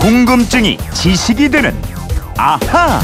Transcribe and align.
궁금증이 0.00 0.78
지식이 0.94 1.50
되는 1.50 1.74
아하. 2.38 3.00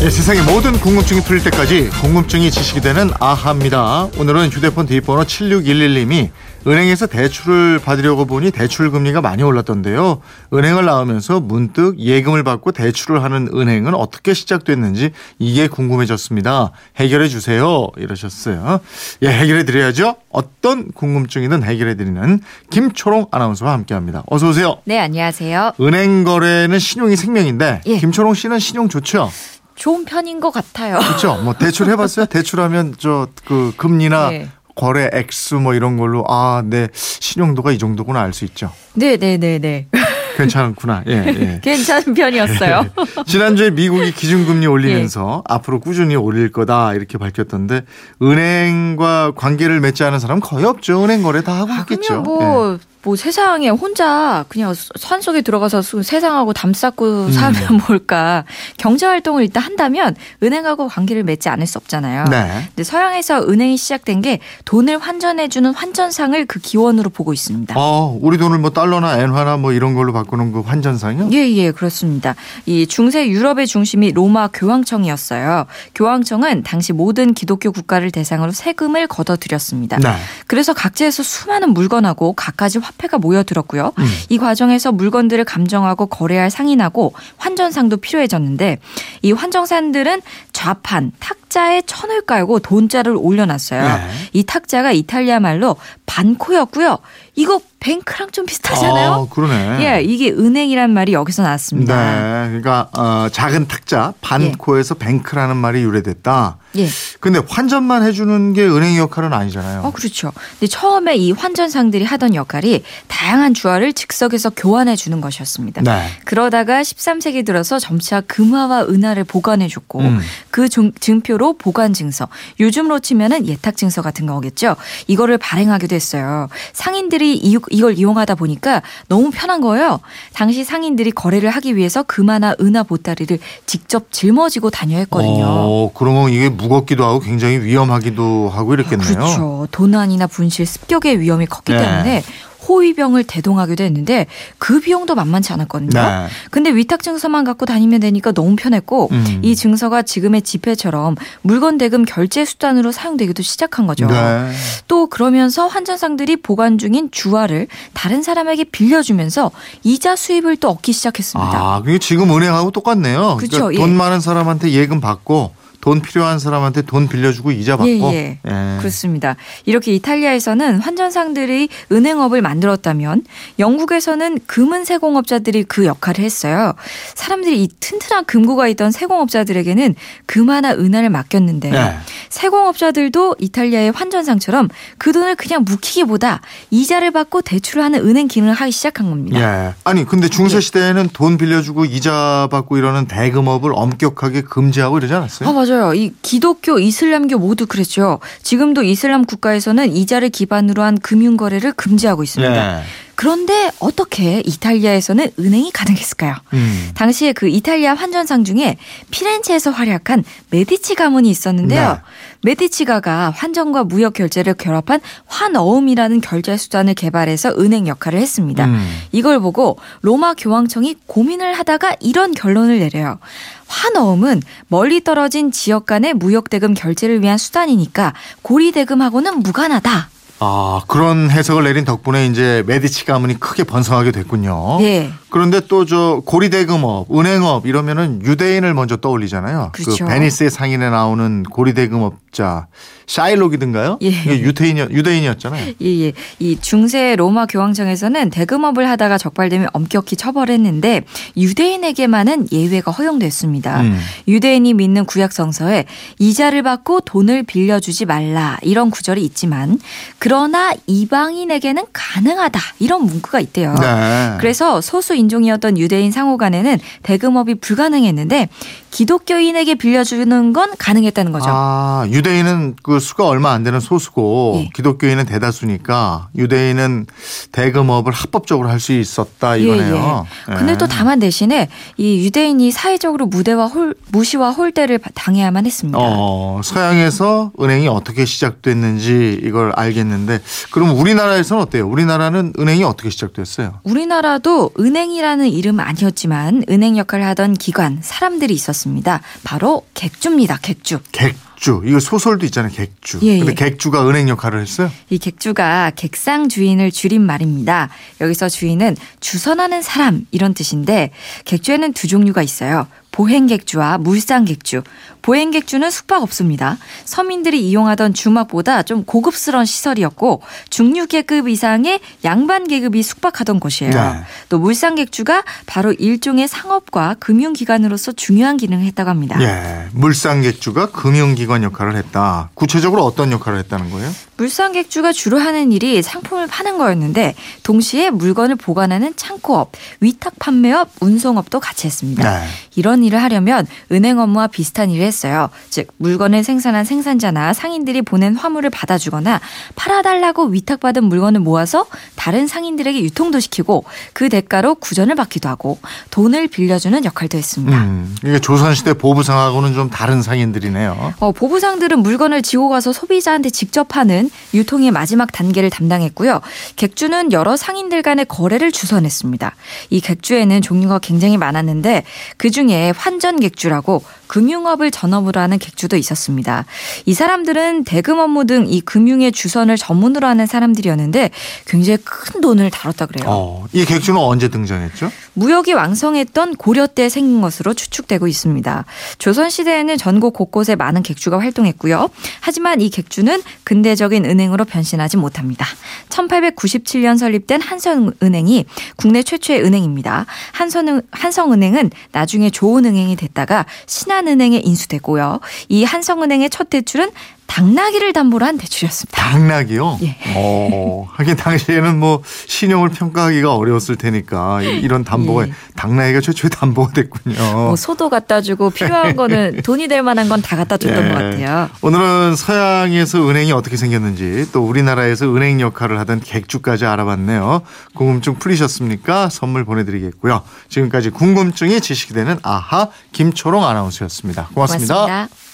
예, 0.00 0.10
세상의 0.10 0.42
모든 0.44 0.78
궁금증이 0.78 1.22
풀릴 1.22 1.42
때까지 1.42 1.88
궁금증이 1.88 2.52
지식이 2.52 2.80
되는 2.80 3.10
아하입니다. 3.18 4.08
오늘은 4.16 4.50
휴대폰 4.50 4.86
뒷번호 4.86 5.24
7611님이 5.24 6.30
은행에서 6.68 7.06
대출을 7.08 7.80
받으려고 7.80 8.24
보니 8.24 8.52
대출 8.52 8.92
금리가 8.92 9.20
많이 9.20 9.42
올랐던데요. 9.42 10.20
은행을 10.52 10.84
나오면서 10.84 11.40
문득 11.40 11.98
예금을 11.98 12.44
받고 12.44 12.70
대출을 12.72 13.24
하는 13.24 13.48
은행은 13.52 13.94
어떻게 13.94 14.34
시작됐는지 14.34 15.10
이게 15.40 15.66
궁금해졌습니다. 15.66 16.70
해결해 16.96 17.26
주세요. 17.28 17.88
이러셨어요. 17.96 18.78
예, 19.22 19.30
해결해 19.30 19.64
드려야죠. 19.64 20.14
어떤 20.30 20.92
궁금증이든 20.92 21.64
해결해 21.64 21.96
드리는 21.96 22.40
김초롱 22.70 23.26
아나운서와 23.32 23.72
함께 23.72 23.94
합니다. 23.94 24.22
어서 24.30 24.50
오세요. 24.50 24.76
네, 24.84 25.00
안녕하세요. 25.00 25.72
은행 25.80 26.22
거래는 26.22 26.78
신용이 26.78 27.16
생명인데 27.16 27.80
예. 27.86 27.96
김초롱 27.98 28.34
씨는 28.34 28.60
신용 28.60 28.88
좋죠? 28.88 29.30
좋은 29.78 30.04
편인 30.04 30.40
것 30.40 30.50
같아요. 30.50 30.98
그렇죠. 30.98 31.36
뭐 31.42 31.54
대출 31.54 31.88
해봤어요? 31.88 32.26
대출하면 32.36 32.94
저 32.98 33.28
그 33.44 33.72
금리나 33.76 34.30
네. 34.30 34.48
거래 34.74 35.08
액수 35.12 35.56
뭐 35.56 35.74
이런 35.74 35.96
걸로 35.96 36.24
아, 36.28 36.62
내 36.64 36.88
신용도가 36.92 37.72
이 37.72 37.78
정도구나 37.78 38.20
알 38.20 38.32
수 38.32 38.44
있죠. 38.44 38.70
네, 38.94 39.16
네, 39.16 39.38
네, 39.38 39.58
네. 39.58 39.88
괜찮구나. 40.36 41.02
예, 41.08 41.12
예. 41.26 41.60
괜찮은 41.64 42.14
편이었어요. 42.14 42.86
지난주에 43.26 43.70
미국이 43.70 44.12
기준금리 44.12 44.66
올리면서 44.68 45.42
앞으로 45.48 45.80
꾸준히 45.80 46.14
올릴 46.14 46.52
거다 46.52 46.94
이렇게 46.94 47.18
밝혔던데 47.18 47.82
은행과 48.22 49.32
관계를 49.34 49.80
맺지 49.80 50.04
않은 50.04 50.20
사람 50.20 50.38
거의 50.38 50.64
없죠. 50.64 51.02
은행 51.02 51.22
거래 51.24 51.42
다 51.42 51.54
하고 51.54 51.72
아, 51.72 51.78
있겠죠. 51.80 52.20
뭐, 52.20 52.74
예. 52.74 52.78
뭐 53.02 53.14
세상에 53.16 53.68
혼자 53.68 54.44
그냥 54.48 54.74
산 54.98 55.20
속에 55.22 55.40
들어가서 55.42 55.82
수- 55.82 56.02
세상하고 56.02 56.52
담 56.52 56.70
음. 56.70 56.74
쌓고 56.74 57.30
살면 57.30 57.80
뭘까. 57.88 58.44
경제 58.76 59.06
활동을 59.06 59.44
일단 59.44 59.62
한다면 59.62 60.16
은행하고 60.42 60.88
관계를 60.88 61.22
맺지 61.22 61.48
않을 61.48 61.66
수 61.66 61.78
없잖아요. 61.78 62.24
네. 62.24 62.64
근데 62.68 62.82
서양에서 62.84 63.48
은행이 63.48 63.76
시작된 63.76 64.20
게 64.20 64.40
돈을 64.64 64.98
환전해주는 64.98 65.72
환전상을 65.72 66.44
그 66.46 66.58
기원으로 66.58 67.10
보고 67.10 67.32
있습니다. 67.32 67.74
어, 67.78 68.18
우리 68.20 68.36
돈을 68.36 68.58
뭐 68.58 68.70
달러나 68.70 69.16
엔화나 69.18 69.56
뭐 69.56 69.72
이런 69.72 69.94
걸로 69.94 70.12
바꾸는 70.12 70.52
그 70.52 70.60
환전상이요? 70.60 71.30
예, 71.32 71.48
예, 71.56 71.70
그렇습니다. 71.70 72.34
이 72.66 72.86
중세 72.86 73.28
유럽의 73.28 73.66
중심이 73.68 74.12
로마 74.12 74.48
교황청이었어요. 74.48 75.66
교황청은 75.94 76.64
당시 76.64 76.92
모든 76.92 77.32
기독교 77.32 77.70
국가를 77.72 78.10
대상으로 78.10 78.50
세금을 78.52 79.06
걷어들였습니다. 79.06 79.98
네. 79.98 80.14
그래서 80.46 80.74
각지에서 80.74 81.22
수많은 81.22 81.72
물건하고 81.74 82.32
갖가지 82.32 82.78
화폐가 82.88 83.18
모여들었고요. 83.18 83.92
음. 83.98 84.04
이 84.28 84.38
과정에서 84.38 84.92
물건들을 84.92 85.44
감정하고 85.44 86.06
거래할 86.06 86.50
상인하고 86.50 87.12
환전상도 87.36 87.98
필요해졌는데 87.98 88.78
이 89.22 89.32
환전상들은 89.32 90.22
좌판, 90.58 91.12
탁자에 91.20 91.82
천을 91.82 92.22
깔고 92.22 92.58
돈자를 92.58 93.14
올려놨어요. 93.16 93.80
네. 93.80 94.08
이 94.32 94.42
탁자가 94.42 94.90
이탈리아 94.90 95.38
말로 95.38 95.76
반코였고요. 96.06 96.98
이거 97.36 97.60
뱅크랑 97.78 98.32
좀 98.32 98.44
비슷하잖아요. 98.44 99.12
아, 99.12 99.26
그러네. 99.32 99.78
예, 99.84 100.02
이게 100.02 100.30
은행이란 100.32 100.92
말이 100.92 101.12
여기서 101.12 101.42
나왔습니다. 101.42 101.94
네. 101.94 102.48
그러니까 102.48 102.88
어, 102.92 103.28
작은 103.30 103.68
탁자 103.68 104.14
반코에서 104.20 104.96
뱅크라는 104.96 105.56
말이 105.56 105.82
유래됐다. 105.82 106.56
예. 106.76 106.88
근데 107.20 107.40
환전만 107.48 108.02
해주는 108.02 108.52
게 108.52 108.66
은행 108.66 108.96
역할은 108.96 109.32
아니잖아요. 109.32 109.82
어, 109.82 109.92
그렇죠. 109.92 110.32
근데 110.58 110.66
처음에 110.66 111.16
이 111.16 111.30
환전상들이 111.30 112.04
하던 112.04 112.34
역할이 112.34 112.82
다양한 113.06 113.54
주화를 113.54 113.92
즉석에서 113.92 114.50
교환해 114.50 114.96
주는 114.96 115.20
것이었습니다. 115.20 115.82
네. 115.82 116.08
그러다가 116.24 116.82
13세기 116.82 117.46
들어서 117.46 117.78
점차 117.78 118.20
금화와 118.22 118.86
은화를 118.86 119.22
보관해 119.22 119.68
줬고 119.68 120.00
음. 120.00 120.20
그 120.50 120.68
증- 120.68 120.92
증표로 120.98 121.54
보관 121.58 121.92
증서, 121.92 122.28
요즘으로 122.60 123.00
치면은 123.00 123.46
예탁 123.46 123.76
증서 123.76 124.02
같은 124.02 124.26
거겠죠. 124.26 124.76
이거를 125.06 125.38
발행하기도 125.38 125.94
했어요. 125.94 126.48
상인들이 126.72 127.36
이, 127.36 127.58
이걸 127.70 127.98
이용하다 127.98 128.34
보니까 128.36 128.82
너무 129.08 129.30
편한 129.30 129.60
거예요. 129.60 130.00
당시 130.32 130.64
상인들이 130.64 131.10
거래를 131.12 131.50
하기 131.50 131.76
위해서 131.76 132.02
금화나 132.02 132.54
은화 132.60 132.82
보따리를 132.82 133.38
직접 133.66 134.10
짊어지고 134.12 134.70
다녀야 134.70 134.98
했거든요. 135.00 135.44
어, 135.46 135.90
그러면 135.94 136.30
이게 136.30 136.48
무겁기도 136.48 137.04
하고 137.04 137.20
굉장히 137.20 137.58
위험하기도 137.58 138.50
하고 138.52 138.74
이랬겠네요. 138.74 139.08
그렇죠. 139.14 139.68
도난이나 139.70 140.26
분실, 140.26 140.66
습격의 140.66 141.20
위험이 141.20 141.46
컸기 141.46 141.72
네. 141.72 141.78
때문에 141.80 142.22
호위병을 142.68 143.24
대동하기도 143.24 143.82
했는데 143.82 144.26
그 144.58 144.80
비용도 144.80 145.14
만만치 145.14 145.52
않았거든요. 145.52 145.90
네. 145.92 146.26
근데 146.50 146.70
위탁 146.70 147.02
증서만 147.02 147.44
갖고 147.44 147.66
다니면 147.66 148.00
되니까 148.00 148.32
너무 148.32 148.56
편했고 148.56 149.08
음. 149.10 149.40
이 149.42 149.56
증서가 149.56 150.02
지금의 150.02 150.42
지폐처럼 150.42 151.16
물건 151.42 151.78
대금 151.78 152.04
결제 152.04 152.44
수단으로 152.44 152.92
사용되기도 152.92 153.42
시작한 153.42 153.86
거죠. 153.86 154.06
네. 154.06 154.52
또 154.86 155.06
그러면서 155.06 155.66
환전상들이 155.66 156.36
보관 156.36 156.78
중인 156.78 157.10
주화를 157.10 157.68
다른 157.94 158.22
사람에게 158.22 158.64
빌려주면서 158.64 159.50
이자 159.82 160.16
수입을 160.16 160.56
또 160.56 160.70
얻기 160.70 160.92
시작했습니다. 160.92 161.52
아, 161.58 161.82
그게 161.82 161.98
지금 161.98 162.34
은행하고 162.34 162.70
똑같네요. 162.70 163.38
그러니까 163.38 163.74
예. 163.74 163.78
돈 163.78 163.96
많은 163.96 164.20
사람한테 164.20 164.70
예금 164.70 165.00
받고 165.00 165.52
돈 165.80 166.02
필요한 166.02 166.38
사람한테 166.38 166.82
돈 166.82 167.08
빌려주고 167.08 167.52
이자 167.52 167.76
받고. 167.76 168.12
예, 168.12 168.38
예. 168.44 168.76
그렇습니다. 168.78 169.36
이렇게 169.64 169.94
이탈리아에서는 169.94 170.80
환전상들이 170.80 171.68
은행업을 171.92 172.42
만들었다면 172.42 173.24
영국에서는 173.58 174.40
금은 174.46 174.84
세공업자들이 174.84 175.64
그 175.64 175.86
역할을 175.86 176.24
했어요. 176.24 176.74
사람들이 177.14 177.62
이 177.62 177.68
튼튼한 177.80 178.24
금고가 178.24 178.68
있던 178.68 178.90
세공업자들에게는 178.90 179.94
금화나 180.26 180.72
은화를 180.72 181.10
맡겼는데 181.10 181.70
네. 181.70 181.96
세공업자들도 182.28 183.36
이탈리아의 183.38 183.92
환전상처럼 183.92 184.68
그 184.98 185.12
돈을 185.12 185.36
그냥 185.36 185.64
묵히기보다 185.64 186.40
이자를 186.70 187.12
받고 187.12 187.42
대출을 187.42 187.84
하는 187.84 188.00
은행 188.00 188.26
기능을 188.26 188.54
하기 188.54 188.72
시작한 188.72 189.10
겁니다. 189.10 189.38
예. 189.38 189.74
아니 189.84 190.04
근데 190.04 190.24
예. 190.24 190.28
중세 190.28 190.60
시대에는 190.60 191.10
돈 191.12 191.38
빌려주고 191.38 191.84
이자 191.84 192.48
받고 192.50 192.78
이러는 192.78 193.06
대금업을 193.06 193.72
엄격하게 193.74 194.42
금지하고 194.42 194.98
이러지 194.98 195.14
않았어요? 195.14 195.48
아, 195.48 195.52
맞아요. 195.68 195.94
이 195.94 196.12
기독교, 196.22 196.78
이슬람교 196.78 197.38
모두 197.38 197.66
그랬죠. 197.66 198.20
지금도 198.42 198.82
이슬람 198.82 199.24
국가에서는 199.24 199.94
이자를 199.94 200.30
기반으로 200.30 200.82
한 200.82 200.98
금융 200.98 201.36
거래를 201.36 201.72
금지하고 201.72 202.22
있습니다. 202.22 202.80
예. 202.80 202.84
그런데 203.18 203.72
어떻게 203.80 204.44
이탈리아에서는 204.46 205.32
은행이 205.40 205.72
가능했을까요? 205.72 206.36
음. 206.52 206.90
당시에 206.94 207.32
그 207.32 207.48
이탈리아 207.48 207.94
환전상 207.94 208.44
중에 208.44 208.76
피렌체에서 209.10 209.72
활약한 209.72 210.22
메디치 210.50 210.94
가문이 210.94 211.28
있었는데요. 211.28 211.94
네. 211.94 211.98
메디치가가 212.42 213.30
환전과 213.30 213.82
무역 213.82 214.12
결제를 214.12 214.54
결합한 214.54 215.00
환어음이라는 215.26 216.20
결제 216.20 216.56
수단을 216.56 216.94
개발해서 216.94 217.56
은행 217.58 217.88
역할을 217.88 218.20
했습니다. 218.20 218.66
음. 218.66 218.88
이걸 219.10 219.40
보고 219.40 219.80
로마 220.02 220.34
교황청이 220.34 220.94
고민을 221.08 221.58
하다가 221.58 221.96
이런 221.98 222.32
결론을 222.34 222.78
내려요. 222.78 223.18
환어음은 223.66 224.42
멀리 224.68 225.02
떨어진 225.02 225.50
지역 225.50 225.86
간의 225.86 226.14
무역 226.14 226.50
대금 226.50 226.72
결제를 226.72 227.20
위한 227.20 227.36
수단이니까 227.36 228.14
고리 228.42 228.70
대금하고는 228.70 229.40
무관하다. 229.40 230.10
아 230.40 230.82
그런 230.86 231.30
해석을 231.30 231.64
내린 231.64 231.84
덕분에 231.84 232.26
이제 232.26 232.62
메디치 232.66 233.04
가문이 233.04 233.40
크게 233.40 233.64
번성하게 233.64 234.12
됐군요. 234.12 234.78
예. 234.82 235.10
그런데 235.30 235.60
또 235.60 235.84
저 235.84 236.22
고리대금업, 236.24 237.10
은행업 237.16 237.66
이러면은 237.66 238.20
유대인을 238.22 238.74
먼저 238.74 238.96
떠올리잖아요. 238.96 239.70
그렇죠. 239.72 240.04
그 240.04 240.10
베니스의 240.10 240.50
상인에 240.50 240.90
나오는 240.90 241.42
고리대금업자 241.44 242.66
샤일록이든가요? 243.06 243.98
예. 244.02 244.10
유대인 244.26 244.76
유대인이었잖아요. 244.78 245.74
예, 245.80 245.86
예. 245.86 246.12
이 246.38 246.58
중세 246.60 247.16
로마 247.16 247.46
교황청에서는 247.46 248.28
대금업을 248.28 248.88
하다가 248.88 249.16
적발되면 249.16 249.68
엄격히 249.72 250.14
처벌했는데 250.14 251.04
유대인에게만은 251.36 252.48
예외가 252.52 252.90
허용됐습니다. 252.90 253.80
음. 253.80 253.98
유대인이 254.28 254.74
믿는 254.74 255.06
구약 255.06 255.32
성서에 255.32 255.86
이자를 256.18 256.62
받고 256.62 257.00
돈을 257.00 257.44
빌려주지 257.44 258.04
말라 258.04 258.58
이런 258.60 258.90
구절이 258.90 259.24
있지만 259.24 259.78
그러나 260.18 260.74
이방인에게는 260.86 261.84
가능하다 261.92 262.60
이런 262.78 263.04
문구가 263.06 263.40
있대요. 263.40 263.74
네. 263.80 264.36
그래서 264.38 264.82
소수 264.82 265.14
인종이었던 265.18 265.78
유대인 265.78 266.10
상호간에는 266.10 266.78
대금업이 267.02 267.56
불가능했는데 267.56 268.48
기독교인에게 268.90 269.74
빌려주는 269.76 270.52
건 270.52 270.72
가능했다는 270.78 271.32
거죠. 271.32 271.46
아, 271.48 272.06
유대인은 272.10 272.76
그 272.82 272.98
수가 273.00 273.26
얼마 273.26 273.52
안 273.52 273.62
되는 273.62 273.80
소수고 273.80 274.54
예. 274.56 274.70
기독교인은 274.74 275.26
대다수니까 275.26 276.28
유대인은 276.36 277.06
대금업을 277.52 278.12
합법적으로 278.12 278.68
할 278.68 278.78
수 278.78 278.92
있었다 278.92 279.56
이거네요. 279.56 280.26
예, 280.48 280.52
예. 280.52 280.56
근데 280.56 280.78
또 280.78 280.86
다만 280.86 281.18
대신에 281.18 281.68
이 281.96 282.24
유대인이 282.24 282.70
사회적으로 282.70 283.26
무대와 283.26 283.66
홀, 283.66 283.94
무시와 284.12 284.52
홀대를 284.52 285.00
당해야만 285.14 285.66
했습니다. 285.66 285.98
어, 286.00 286.60
서양에서 286.62 287.50
은행이 287.60 287.88
어떻게 287.88 288.24
시작됐는지 288.24 289.40
이걸 289.42 289.72
알겠는데 289.74 290.40
그럼 290.70 290.96
우리나라에서는 290.96 291.60
어때요? 291.62 291.88
우리나라는 291.88 292.52
은행이 292.56 292.84
어떻게 292.84 293.10
시작됐어요? 293.10 293.80
우리나라도 293.82 294.70
은행이라는 294.78 295.48
이름 295.48 295.80
아니었지만 295.80 296.62
은행 296.70 296.96
역할을 296.96 297.26
하던 297.26 297.54
기관, 297.54 297.98
사람들이 298.00 298.54
있었 298.54 298.77
습니다. 298.78 299.20
바로 299.44 299.86
객주입니다. 299.94 300.58
객주. 300.62 301.00
객주. 301.12 301.82
이거 301.84 302.00
소설도 302.00 302.46
있잖아요. 302.46 302.72
객주. 302.72 303.18
예, 303.22 303.38
근데 303.38 303.52
예. 303.52 303.54
객주가 303.54 304.08
은행 304.08 304.28
역할을 304.28 304.60
했어요? 304.60 304.90
이 305.10 305.18
객주가 305.18 305.90
객상 305.94 306.48
주인을 306.48 306.90
줄인 306.90 307.20
말입니다. 307.22 307.88
여기서 308.20 308.48
주인은 308.48 308.96
주선하는 309.20 309.82
사람 309.82 310.26
이런 310.30 310.54
뜻인데 310.54 311.10
객주에는 311.44 311.92
두 311.92 312.06
종류가 312.06 312.42
있어요. 312.42 312.86
보행객주와 313.18 313.98
물상객주. 313.98 314.84
보행객주는 315.22 315.90
숙박업소입니다. 315.90 316.78
서민들이 317.04 317.68
이용하던 317.68 318.14
주막보다 318.14 318.84
좀 318.84 319.04
고급스러운 319.04 319.64
시설이었고 319.64 320.42
중류계급 320.70 321.48
이상의 321.48 321.98
양반 322.24 322.68
계급이 322.68 323.02
숙박하던 323.02 323.58
곳이에요. 323.58 323.90
네. 323.90 324.20
또 324.48 324.60
물상객주가 324.60 325.42
바로 325.66 325.92
일종의 325.92 326.46
상업과 326.46 327.16
금융기관으로서 327.18 328.12
중요한 328.12 328.56
기능을 328.56 328.84
했다고 328.84 329.10
합니다. 329.10 329.42
예. 329.42 329.88
물상객주가 329.92 330.92
금융기관 330.92 331.64
역할을 331.64 331.96
했다. 331.96 332.50
구체적으로 332.54 333.04
어떤 333.04 333.32
역할을 333.32 333.58
했다는 333.58 333.90
거예요? 333.90 334.12
물상객주가 334.38 335.12
주로 335.12 335.38
하는 335.38 335.72
일이 335.72 336.00
상품을 336.00 336.46
파는 336.46 336.78
거였는데 336.78 337.34
동시에 337.64 338.10
물건을 338.10 338.56
보관하는 338.56 339.12
창고업, 339.16 339.72
위탁 340.00 340.34
판매업, 340.38 340.88
운송업도 341.00 341.60
같이 341.60 341.86
했습니다. 341.86 342.38
네. 342.38 342.46
이런 342.76 343.02
일을 343.02 343.20
하려면 343.20 343.66
은행 343.90 344.18
업무와 344.20 344.46
비슷한 344.46 344.90
일을 344.90 345.04
했어요. 345.04 345.50
즉 345.68 345.88
물건을 345.96 346.44
생산한 346.44 346.84
생산자나 346.84 347.52
상인들이 347.52 348.02
보낸 348.02 348.36
화물을 348.36 348.70
받아주거나 348.70 349.40
팔아달라고 349.74 350.44
위탁받은 350.46 351.04
물건을 351.04 351.40
모아서 351.40 351.86
다른 352.14 352.46
상인들에게 352.46 353.00
유통도 353.02 353.40
시키고 353.40 353.84
그 354.12 354.28
대가로 354.28 354.76
구전을 354.76 355.16
받기도 355.16 355.48
하고 355.48 355.78
돈을 356.10 356.46
빌려주는 356.46 357.04
역할도 357.04 357.36
했습니다. 357.36 357.76
음, 357.76 358.16
이게 358.24 358.38
조선시대 358.38 358.94
보부상하고는 358.94 359.74
좀 359.74 359.90
다른 359.90 360.22
상인들이네요. 360.22 361.14
어, 361.18 361.32
보부상들은 361.32 361.98
물건을 362.00 362.42
지고 362.42 362.68
가서 362.68 362.92
소비자한테 362.92 363.50
직접 363.50 363.96
하는 363.96 364.27
유통의 364.54 364.90
마지막 364.90 365.32
단계를 365.32 365.70
담당했고요. 365.70 366.40
객주는 366.76 367.32
여러 367.32 367.56
상인들 367.56 368.02
간의 368.02 368.26
거래를 368.26 368.72
주선했습니다. 368.72 369.54
이 369.90 370.00
객주에는 370.00 370.62
종류가 370.62 370.98
굉장히 371.00 371.36
많았는데 371.36 372.04
그 372.36 372.50
중에 372.50 372.92
환전 372.96 373.40
객주라고 373.40 374.02
금융업을 374.28 374.90
전업으로 374.92 375.40
하는 375.40 375.58
객주도 375.58 375.96
있었습니다. 375.96 376.64
이 377.06 377.14
사람들은 377.14 377.84
대금 377.84 378.18
업무 378.18 378.44
등 378.46 378.68
이 378.68 378.80
금융의 378.80 379.32
주선을 379.32 379.76
전문으로 379.76 380.26
하는 380.26 380.46
사람들이었는데 380.46 381.30
굉장히 381.66 381.98
큰 382.04 382.40
돈을 382.40 382.70
다뤘다 382.70 383.06
그래요. 383.06 383.24
어, 383.28 383.66
이 383.72 383.84
객주는 383.84 384.18
언제 384.20 384.48
등장했죠? 384.48 385.10
무역이 385.34 385.72
왕성했던 385.72 386.56
고려 386.56 386.86
때 386.86 387.08
생긴 387.08 387.40
것으로 387.40 387.74
추측되고 387.74 388.26
있습니다. 388.26 388.84
조선 389.18 389.50
시대에는 389.50 389.96
전국 389.96 390.34
곳곳에 390.34 390.76
많은 390.76 391.02
객주가 391.02 391.38
활동했고요. 391.40 392.08
하지만 392.40 392.80
이 392.80 392.90
객주는 392.90 393.42
근대적인 393.64 394.24
은행으로 394.24 394.64
변신하지 394.64 395.16
못합니다. 395.16 395.66
1897년 396.10 397.18
설립된 397.18 397.62
한성은행이 397.62 398.66
국내 398.96 399.22
최초의 399.22 399.62
은행입니다. 399.64 400.26
한성, 400.52 401.00
한성은행은 401.10 401.90
나중에 402.12 402.50
좋은 402.50 402.84
은행이 402.84 403.16
됐다가 403.16 403.64
신한 403.86 404.17
은행에 404.26 404.60
인수되고요. 404.64 405.40
이 405.68 405.84
한성은행의 405.84 406.50
첫 406.50 406.70
대출은 406.70 407.10
당나귀를 407.48 408.12
담보로 408.12 408.46
한 408.46 408.56
대출이었습니다. 408.58 409.16
당나귀요? 409.20 409.98
예. 410.02 410.16
어, 410.36 411.08
하긴 411.12 411.34
당시에는 411.34 411.98
뭐 411.98 412.22
신용을 412.46 412.90
평가하기가 412.90 413.52
어려웠을 413.54 413.96
테니까 413.96 414.62
이- 414.62 414.78
이런 414.78 415.02
담보가 415.02 415.48
예. 415.48 415.52
당나귀가 415.74 416.20
최초의 416.20 416.50
담보가 416.50 416.92
됐군요. 416.92 417.34
뭐 417.54 417.74
소도 417.76 418.10
갖다 418.10 418.40
주고 418.42 418.70
필요한 418.70 419.16
거는 419.16 419.62
돈이 419.64 419.88
될 419.88 420.02
만한 420.02 420.28
건 420.28 420.40
다 420.42 420.56
갖다 420.56 420.76
줬던 420.76 421.04
예. 421.04 421.08
것 421.08 421.14
같아요. 421.14 421.68
오늘은 421.82 422.36
서양에서 422.36 423.28
은행이 423.28 423.50
어떻게 423.52 423.76
생겼는지 423.76 424.48
또 424.52 424.64
우리나라에서 424.64 425.34
은행 425.34 425.60
역할을 425.60 425.98
하던 426.00 426.20
객주까지 426.20 426.84
알아봤네요. 426.86 427.62
궁금증 427.94 428.36
풀리셨습니까? 428.36 429.30
선물 429.30 429.64
보내드리겠고요. 429.64 430.42
지금까지 430.68 431.10
궁금증이 431.10 431.80
지식이 431.80 432.14
되는 432.14 432.38
아하 432.42 432.88
김초롱 433.12 433.64
아나운서였습니다 433.64 434.50
고맙습니다. 434.54 434.94
고맙습니다. 434.94 435.47